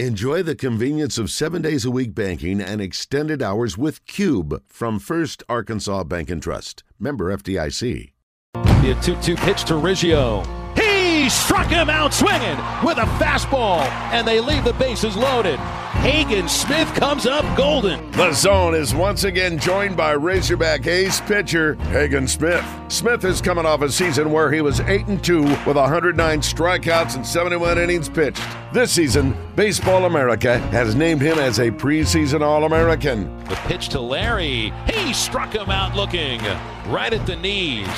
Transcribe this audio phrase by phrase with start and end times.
[0.00, 4.98] Enjoy the convenience of seven days a week banking and extended hours with Cube from
[4.98, 6.82] First Arkansas Bank and Trust.
[6.98, 8.10] Member FDIC.
[8.54, 10.44] The 2 2 pitch to Riggio.
[10.76, 15.60] He struck him out swinging with a fastball, and they leave the bases loaded.
[16.04, 18.10] Hagen Smith comes up golden.
[18.10, 22.62] The zone is once again joined by Razorback ace pitcher Hagen Smith.
[22.88, 27.16] Smith is coming off a season where he was 8 and 2 with 109 strikeouts
[27.16, 28.42] and 71 innings pitched.
[28.74, 33.34] This season, Baseball America has named him as a preseason All American.
[33.46, 34.74] The pitch to Larry.
[34.86, 36.38] He struck him out looking
[36.86, 37.88] right at the knees.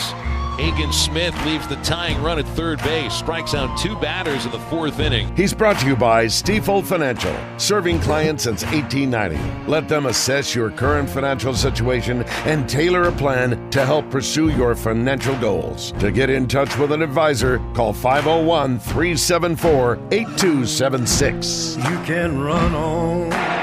[0.56, 4.59] Hagen Smith leaves the tying run at third base, strikes out two batters in the
[4.59, 5.34] fourth inning.
[5.37, 9.70] He's brought to you by Stifel Financial, serving clients since 1890.
[9.70, 14.74] Let them assess your current financial situation and tailor a plan to help pursue your
[14.74, 15.92] financial goals.
[16.00, 21.77] To get in touch with an advisor, call 501 374 8276.
[21.77, 23.55] You can run on.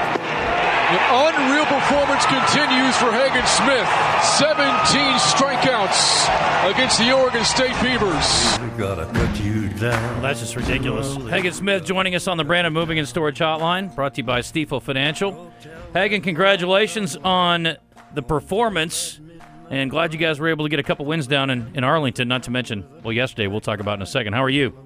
[1.16, 3.86] An unreal performance continues for Hagen Smith.
[4.36, 6.26] 17 strikeouts
[6.68, 8.58] against the Oregon State Beavers.
[8.58, 10.22] We gotta cut you down.
[10.22, 11.14] That's just ridiculous.
[11.30, 14.40] Hagen Smith joining us on the Brandon Moving and Storage Hotline, brought to you by
[14.40, 15.52] Stifel Financial.
[15.92, 17.76] Hagen, congratulations on
[18.14, 19.20] the performance,
[19.70, 22.26] and glad you guys were able to get a couple wins down in, in Arlington,
[22.26, 24.32] not to mention, well, yesterday, we'll talk about in a second.
[24.32, 24.76] How are you?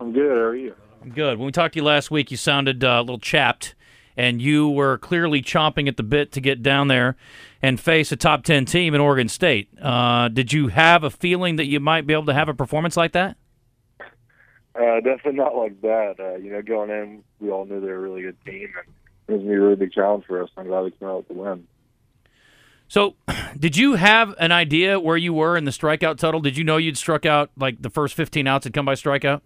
[0.00, 0.32] I'm good.
[0.32, 0.74] How are you?
[1.14, 1.38] Good.
[1.38, 3.76] When we talked to you last week, you sounded uh, a little chapped,
[4.16, 7.16] and you were clearly chomping at the bit to get down there
[7.62, 9.68] and face a top 10 team in Oregon State.
[9.80, 12.96] Uh, did you have a feeling that you might be able to have a performance
[12.96, 13.36] like that?
[14.74, 16.16] Uh, definitely not like that.
[16.18, 18.86] Uh, you know, going in, we all knew they were a really good team, and
[19.28, 20.50] it was gonna be a really big challenge for us.
[20.56, 21.66] I'm glad we came out with the win.
[22.88, 23.14] So,
[23.58, 26.40] did you have an idea where you were in the strikeout total?
[26.40, 29.42] Did you know you'd struck out like the first 15 outs had come by strikeout?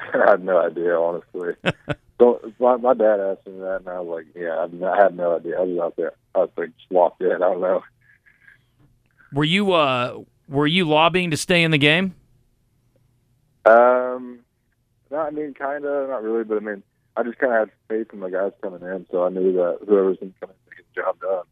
[0.14, 1.54] I had no idea, honestly.
[2.18, 5.16] so my, my dad asked me that, and I was like, "Yeah, I, I had
[5.16, 5.58] no idea.
[5.58, 6.12] I was out there.
[6.34, 7.32] I was like just locked in.
[7.32, 7.82] I don't know."
[9.32, 12.14] Were you uh were you lobbying to stay in the game?
[13.64, 14.40] Um,
[15.10, 16.82] no, I mean, kind of, not really, but I mean,
[17.16, 19.78] I just kind of had faith in the guys coming in, so I knew that
[19.86, 21.44] whoever was going to come in to get the job done.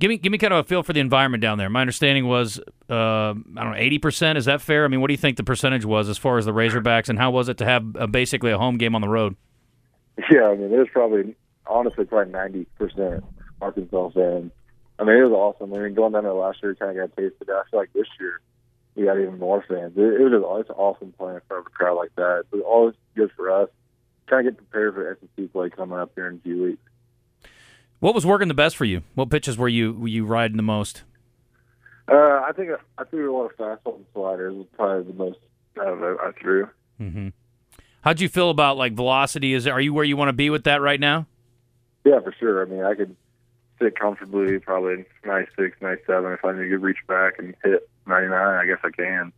[0.00, 1.70] Give me give me kind of a feel for the environment down there.
[1.70, 2.58] My understanding was
[2.90, 4.36] uh, I don't know eighty percent.
[4.36, 4.84] Is that fair?
[4.84, 7.18] I mean, what do you think the percentage was as far as the Razorbacks, and
[7.18, 9.36] how was it to have uh basically a home game on the road?
[10.30, 13.24] Yeah, I mean, it was probably honestly probably ninety percent
[13.60, 14.50] Arkansas fans.
[14.98, 15.74] I mean, it was awesome.
[15.74, 17.50] I mean, going down there last year, kind of got tasted.
[17.50, 18.40] I feel like this year
[18.94, 19.92] we got even more fans.
[19.96, 22.44] It, it was just, it's awesome playing in front of a crowd like that.
[22.52, 23.68] It was always good for us.
[24.28, 26.82] Trying to get prepared for SEC play coming up here in a few weeks.
[28.00, 29.02] What was working the best for you?
[29.14, 31.02] What pitches were you were you riding the most?
[32.06, 34.54] Uh, I think I threw a lot of fastballs and sliders.
[34.54, 35.38] Was probably the most
[35.80, 36.68] I don't know I threw.
[37.00, 37.28] Mm-hmm.
[38.02, 39.54] How'd you feel about like velocity?
[39.54, 41.26] Is are you where you want to be with that right now?
[42.04, 42.62] Yeah, for sure.
[42.62, 43.16] I mean, I could
[43.80, 46.32] sit comfortably, probably 96, 97.
[46.32, 49.32] If I need to reach back and hit 99, I guess I can.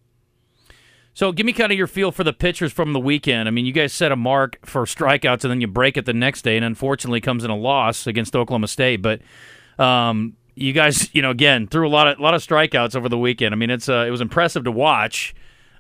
[1.17, 3.49] So give me kind of your feel for the pitchers from the weekend.
[3.49, 6.13] I mean, you guys set a mark for strikeouts and then you break it the
[6.13, 9.01] next day, and unfortunately comes in a loss against Oklahoma State.
[9.01, 9.23] But
[9.79, 13.09] um, you guys, you know, again threw a lot of a lot of strikeouts over
[13.09, 13.55] the weekend.
[13.55, 15.35] I mean, it's uh, it was impressive to watch.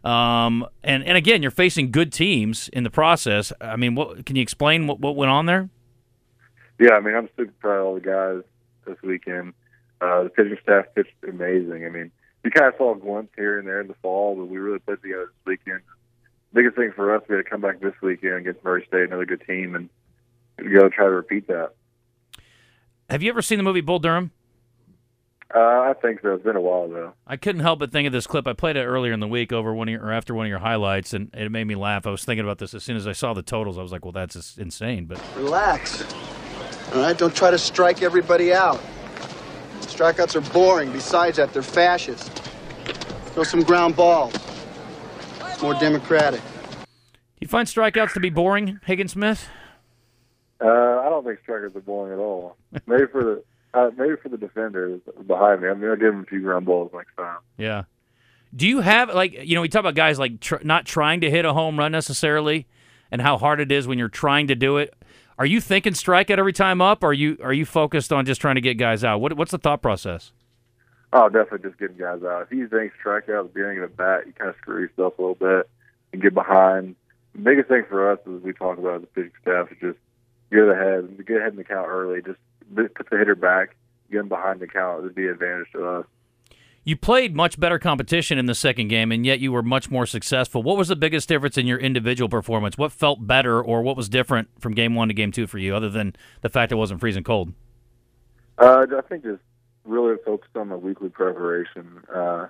[0.04, 3.52] Um, and and again, you're facing good teams in the process.
[3.60, 5.68] I mean, what can you explain what, what went on there?
[6.80, 8.42] Yeah, I mean, I'm super proud of all the guys
[8.86, 9.52] this weekend.
[10.00, 11.84] Uh, the pitching staff pitched amazing.
[11.84, 12.10] I mean,
[12.46, 15.02] we kind of saw glunts here and there in the fall, but we really put
[15.02, 15.80] together this weekend.
[16.52, 19.26] Biggest thing for us, we had to come back this weekend against Murray State, another
[19.26, 19.88] good team, and
[20.56, 21.72] go try to repeat that.
[23.10, 24.30] Have you ever seen the movie Bull Durham?
[25.52, 26.34] Uh, I think so.
[26.34, 27.14] It's been a while though.
[27.26, 28.46] I couldn't help but think of this clip.
[28.46, 30.50] I played it earlier in the week over one of your, or after one of
[30.50, 32.06] your highlights, and it made me laugh.
[32.06, 33.76] I was thinking about this as soon as I saw the totals.
[33.76, 36.04] I was like, "Well, that's just insane." But Relax.
[36.94, 38.80] All right, don't try to strike everybody out.
[39.86, 40.92] Strikeouts are boring.
[40.92, 42.30] Besides that, they're fascist.
[43.32, 44.34] Throw some ground balls.
[45.40, 46.40] It's more democratic.
[46.40, 46.86] do
[47.40, 49.48] you find strikeouts to be boring, Higgins Smith?
[50.60, 52.56] Uh, I don't think strikers are boring at all.
[52.86, 53.44] Maybe for the
[53.74, 55.68] uh, maybe for the defenders behind me.
[55.68, 57.38] I mean, I'll give them a few ground balls next time.
[57.58, 57.84] Yeah.
[58.54, 61.30] Do you have like you know we talk about guys like tr- not trying to
[61.30, 62.66] hit a home run necessarily,
[63.10, 64.94] and how hard it is when you're trying to do it.
[65.38, 67.02] Are you thinking strikeout every time up?
[67.02, 69.20] Or are you are you focused on just trying to get guys out?
[69.20, 70.32] What what's the thought process?
[71.12, 72.42] Oh, definitely just getting guys out.
[72.42, 75.18] If you think strikeout at the beginning of the bat, you kind of screw yourself
[75.18, 75.68] a little bit
[76.12, 76.96] and get behind.
[77.34, 79.98] The biggest thing for us is we talk about the pitching staff is just
[80.50, 82.22] get ahead, and get ahead in the count early.
[82.22, 82.38] Just
[82.74, 83.76] put the hitter back,
[84.10, 85.00] get him behind the count.
[85.00, 86.06] It'd be an advantage to us.
[86.86, 90.06] You played much better competition in the second game, and yet you were much more
[90.06, 90.62] successful.
[90.62, 92.78] What was the biggest difference in your individual performance?
[92.78, 95.74] What felt better, or what was different from game one to game two for you,
[95.74, 97.52] other than the fact it wasn't freezing cold?
[98.56, 99.42] Uh, I think just
[99.84, 102.02] really focused on the weekly preparation.
[102.14, 102.46] Uh,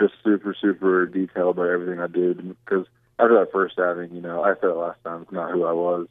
[0.00, 2.86] just super, super detailed about everything I did because
[3.18, 5.72] after that first outing, you know, I said it last time, it's not who I
[5.72, 6.06] was.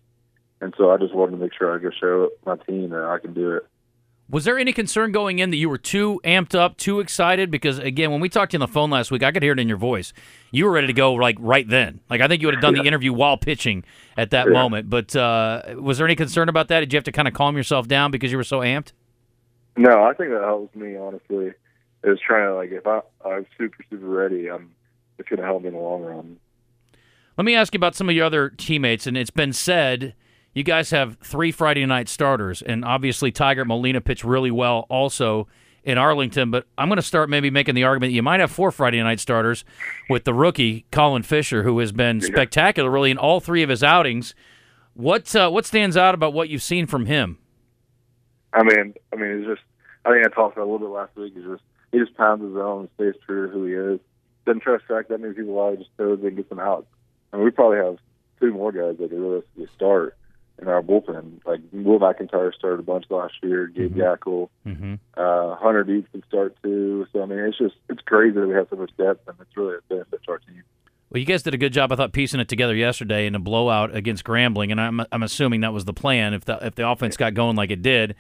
[0.62, 3.18] And so I just wanted to make sure I could show my team that I
[3.18, 3.66] can do it.
[4.30, 7.50] Was there any concern going in that you were too amped up, too excited?
[7.50, 9.54] Because again, when we talked to you on the phone last week, I could hear
[9.54, 10.12] it in your voice.
[10.52, 12.02] You were ready to go like right then.
[12.10, 13.86] Like I think you would have done the interview while pitching
[14.18, 14.54] at that Yeah.
[14.54, 14.90] moment.
[14.90, 16.82] But uh, was there any concern about that?
[16.82, 18.92] Did you have to kind of calm yourself down because you were so amped?
[19.78, 21.54] No, I think that helps me honestly.
[22.04, 24.72] Is trying to like if I I'm super super ready, I'm
[25.18, 26.38] it's gonna help me in the long run.
[27.38, 29.08] Let me ask you about some of your other teammates.
[29.08, 30.16] And it's been said
[30.58, 35.48] you guys have three Friday night starters, and obviously Tygart Molina pitched really well also
[35.84, 36.50] in Arlington.
[36.50, 39.20] But I'm going to start maybe making the argument you might have four Friday night
[39.20, 39.64] starters
[40.10, 43.84] with the rookie Colin Fisher, who has been spectacular really in all three of his
[43.84, 44.34] outings.
[44.96, 47.38] What uh, what stands out about what you've seen from him?
[48.52, 49.62] I mean, I mean, it's just.
[50.06, 51.34] I think I talked about it a little bit last week.
[51.38, 51.62] Is just
[51.92, 54.00] he just pounds his own stays true to who he is.
[54.48, 55.74] Doesn't try to strike that many people out.
[55.74, 56.88] He just goes and gets them out.
[57.32, 58.00] I And we probably have
[58.40, 60.18] two more guys that could realistically start
[60.62, 61.40] in our bullpen.
[61.46, 63.68] Like Will McEntire started a bunch last year.
[63.68, 64.96] Gabe Gaeckle, Mm-hmm.
[65.16, 67.06] uh, Hunter Dietz can start too.
[67.14, 69.56] So I mean, it's just it's crazy that we have so much depth, and it's
[69.56, 70.64] really a benefit to our team.
[71.10, 73.40] Well, you guys did a good job, I thought, piecing it together yesterday in a
[73.40, 76.88] blowout against Grambling, and I'm I'm assuming that was the plan if the if the
[76.90, 78.16] offense got going like it did.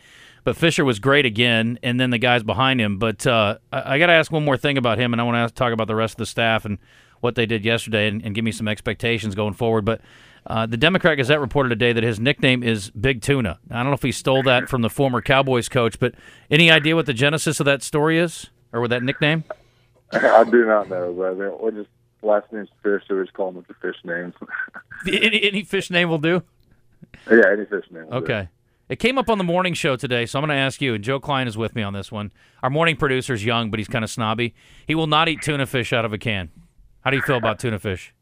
[0.46, 2.98] But Fisher was great again, and then the guys behind him.
[3.00, 5.50] But uh, I, I got to ask one more thing about him, and I want
[5.50, 6.78] to talk about the rest of the staff and
[7.20, 9.84] what they did yesterday, and, and give me some expectations going forward.
[9.84, 10.00] But
[10.48, 13.60] uh, the Democrat Gazette reported today that his nickname is Big Tuna.
[13.70, 16.16] I don't know if he stole that from the former Cowboys coach, but
[16.50, 19.44] any idea what the genesis of that story is, or with that nickname?
[20.12, 21.90] I do not know, but we're just
[22.22, 24.34] last name's Fish, so we just call them with the fish names.
[25.08, 26.42] any, any fish name will do.
[27.30, 28.06] yeah, any fish name.
[28.08, 28.26] will do.
[28.26, 28.50] Okay.
[28.90, 31.04] It came up on the morning show today, so I'm going to ask you, and
[31.04, 32.32] Joe Klein is with me on this one.
[32.64, 34.56] Our morning producer's young, but he's kind of snobby.
[34.88, 36.52] He will not eat tuna fish out of a can.
[37.02, 38.14] How do you feel about tuna fish?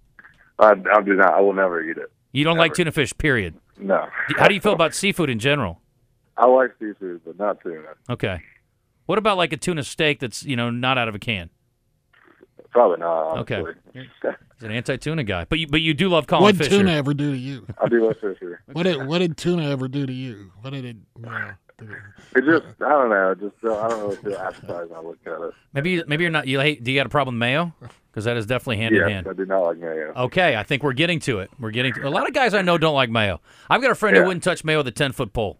[0.59, 1.33] I, I do not.
[1.33, 2.11] I will never eat it.
[2.31, 3.55] You don't like tuna fish, period.
[3.77, 4.07] No.
[4.37, 5.81] How do you feel about seafood in general?
[6.37, 7.89] I like seafood, but not tuna.
[8.09, 8.41] Okay.
[9.05, 11.49] What about like a tuna steak that's, you know, not out of a can?
[12.71, 13.37] Probably not.
[13.39, 13.63] Okay.
[13.93, 14.03] He's
[14.61, 15.45] an anti-tuna guy.
[15.45, 16.71] But you, but you do love Colin What Fisher.
[16.71, 17.65] did tuna ever do to you?
[17.81, 18.61] I do like Fisher.
[18.73, 20.51] What did what did tuna ever do to you?
[20.61, 20.97] What did it?
[21.17, 21.97] You know, did it
[22.35, 23.35] It just, I don't know.
[23.35, 24.95] Just, uh, I don't really feel appetizing.
[24.95, 25.53] I look at it.
[25.73, 27.73] Maybe maybe you're not you hate do you got a problem with mayo?
[28.15, 29.27] Because that is definitely hand in Yes, hand.
[29.29, 30.13] I do not like mayo.
[30.15, 31.51] Okay, I think we're getting to it.
[31.59, 33.41] We're getting to, a lot of guys I know don't like mayo.
[33.69, 34.21] I've got a friend Yeah.
[34.21, 35.59] who wouldn't touch mayo with a ten foot pole.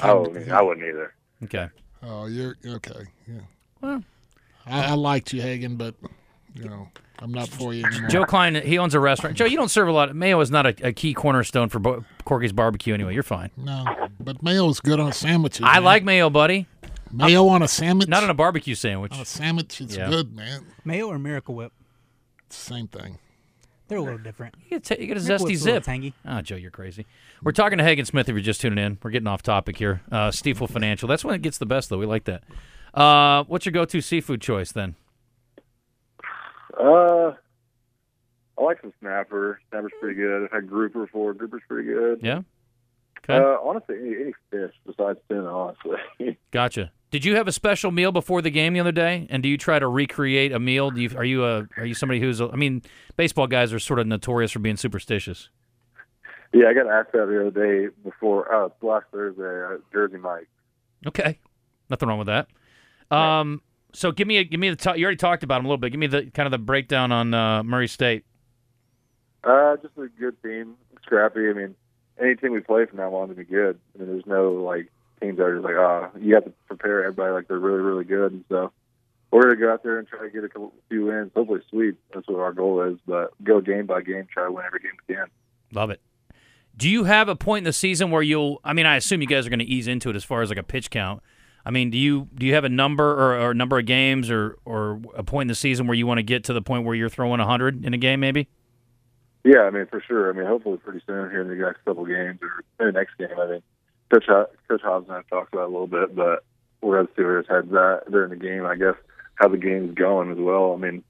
[0.00, 1.14] I wouldn't, I wouldn't either.
[1.42, 1.68] Okay.
[2.04, 3.08] Oh, you're okay.
[3.26, 3.40] Yeah.
[3.80, 4.04] Well.
[4.66, 5.96] I, I liked you, Hagen, but
[6.54, 6.86] you know,
[7.18, 8.08] I'm not for you anymore.
[8.08, 9.36] Joe Klein, he owns a restaurant.
[9.36, 10.14] Joe, you don't serve a lot.
[10.14, 13.14] Mayo is not a, a key cornerstone for Bo- Corky's barbecue anyway.
[13.14, 13.50] You're fine.
[13.56, 13.84] No,
[14.20, 15.62] but mayo is good on sandwiches.
[15.64, 15.84] I man.
[15.84, 16.68] like mayo, buddy.
[17.10, 18.06] mayo on a sandwich.
[18.08, 19.12] Not on a barbecue sandwich.
[19.12, 19.80] on a sandwich.
[19.80, 20.08] It's Yeah.
[20.08, 20.66] good, man.
[20.84, 21.72] Mayo or Miracle Whip?
[22.50, 23.18] Same thing.
[23.88, 24.54] They're a little different.
[24.68, 25.84] You get, a- you get a Miracle zesty Whip's a little zip.
[25.84, 26.14] tangy.
[26.24, 27.06] Oh, Joe, you're crazy.
[27.42, 28.98] We're talking to Hagen Smith if you're just tuning in.
[29.02, 30.00] We're getting off topic here.
[30.12, 31.08] Uh, Stifel Financial.
[31.08, 31.98] That's when it gets the best, though.
[31.98, 32.44] We like that.
[32.94, 34.94] Uh, what's your go-to seafood choice then?
[36.78, 37.32] Uh,
[38.58, 39.60] I like some snapper.
[39.70, 40.44] Snapper's pretty good.
[40.44, 41.34] I've had grouper before.
[41.34, 42.20] Grouper's pretty good.
[42.22, 42.42] Yeah.
[43.24, 43.36] Okay.
[43.36, 46.38] Uh, honestly, any, any fish besides tuna, honestly.
[46.52, 46.92] Gotcha.
[47.10, 49.26] Did you have a special meal before the game the other day?
[49.30, 50.90] And do you try to recreate a meal?
[50.90, 52.82] Do you, are you a are you somebody who's a, I mean,
[53.16, 55.48] baseball guys are sort of notorious for being superstitious.
[56.52, 60.48] yeah, I got asked that the other day before, uh, last Thursday, uh, Jersey Mike.
[61.06, 61.38] Okay,
[61.88, 62.48] nothing wrong with that.
[63.10, 63.62] Um,
[63.92, 65.78] so give me a, give me the ta- you already talked about them a little
[65.78, 65.90] bit.
[65.90, 68.24] Give me the kind of the breakdown on uh, Murray State.
[69.42, 71.48] Uh, just a good team, scrappy.
[71.48, 71.74] I mean,
[72.20, 73.80] any team we play from now on to be good.
[73.94, 77.32] I mean, there's no like teams are just like, ah, you have to prepare everybody
[77.32, 78.32] like they're really, really good.
[78.32, 78.72] And so
[79.30, 81.98] we're gonna go out there and try to get a couple, few wins, hopefully sweep.
[82.12, 82.98] That's what our goal is.
[83.06, 85.26] But go game by game, try to win every game we can.
[85.72, 86.00] Love it.
[86.76, 88.60] Do you have a point in the season where you'll?
[88.64, 90.48] I mean, I assume you guys are going to ease into it as far as
[90.48, 91.22] like a pitch count.
[91.64, 94.30] I mean, do you do you have a number or, or a number of games
[94.30, 96.84] or or a point in the season where you want to get to the point
[96.84, 98.48] where you're throwing hundred in a game, maybe?
[99.44, 100.30] Yeah, I mean, for sure.
[100.30, 103.38] I mean, hopefully pretty soon here in the next couple games or maybe next game.
[103.38, 103.64] I think
[104.10, 106.44] Coach Coach Hobbs and I talked about it a little bit, but
[106.82, 108.64] we're going to see where his head's at during the game.
[108.66, 108.94] I guess
[109.36, 110.72] how the game's going as well.
[110.72, 111.02] I mean,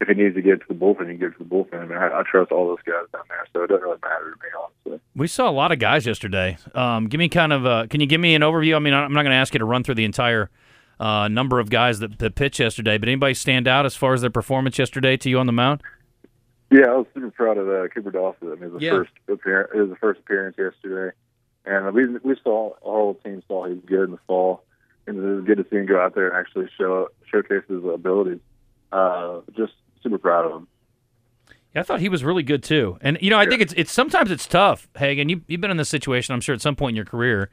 [0.00, 1.74] if he needs to get to the bullpen, he can get to the bullpen.
[1.82, 4.30] I mean, I, I trust all those guys down there, so it doesn't really matter
[4.30, 5.00] to me, honestly.
[5.14, 6.56] We saw a lot of guys yesterday.
[6.74, 8.76] Um, give me kind of uh, can you give me an overview?
[8.76, 10.48] I mean, I'm not going to ask you to run through the entire
[10.98, 12.96] uh, number of guys that, that pitched yesterday.
[12.98, 15.82] But anybody stand out as far as their performance yesterday to you on the mound?
[16.70, 18.48] Yeah, I was super proud of uh, Cooper Dawson.
[18.52, 18.92] I mean, it was the Yeah.
[18.92, 19.70] first appearance.
[19.74, 21.14] It was the first appearance yesterday,
[21.64, 24.62] and we we saw our whole team saw he was good in the fall,
[25.06, 27.82] and it was good to see him go out there and actually show showcase his
[27.84, 28.40] abilities.
[28.92, 30.68] Uh, just super proud of him.
[31.74, 32.98] Yeah, I thought he was really good too.
[33.00, 35.28] And you know, I think it's it's sometimes it's tough, Hagen.
[35.28, 37.50] You you've been in this situation, I'm sure, at some point in your career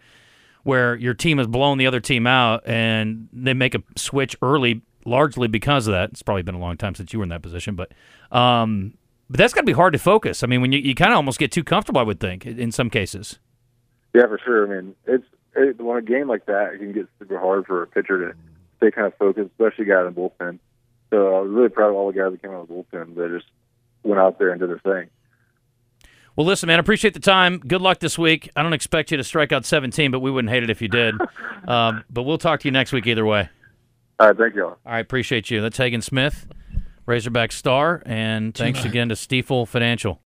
[0.63, 4.81] where your team has blown the other team out and they make a switch early,
[5.05, 6.09] largely because of that.
[6.09, 7.93] It's probably been a long time since you were in that position, but
[8.35, 8.93] um,
[9.29, 10.43] but that's got to be hard to focus.
[10.43, 12.71] I mean, when you, you kind of almost get too comfortable, I would think, in
[12.71, 13.39] some cases.
[14.13, 14.65] Yeah, for sure.
[14.65, 17.83] I mean, it's it, when a game like that, it can get super hard for
[17.83, 18.37] a pitcher to
[18.77, 20.59] stay kind of focused, especially a guy in the bullpen.
[21.09, 23.15] So I was really proud of all the guys that came out of the bullpen.
[23.15, 23.49] They just
[24.03, 25.09] went out there and did their thing.
[26.35, 27.57] Well, listen, man, I appreciate the time.
[27.57, 28.51] Good luck this week.
[28.55, 30.87] I don't expect you to strike out 17, but we wouldn't hate it if you
[30.87, 31.15] did.
[31.67, 33.49] um, but we'll talk to you next week either way.
[34.19, 34.65] All right, thank you.
[34.65, 35.61] all All right, appreciate you.
[35.61, 36.47] That's Hagen Smith,
[37.07, 40.15] Razorback Star, and thanks again to Stifel Financial.